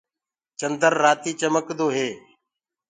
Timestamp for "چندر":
0.59-0.93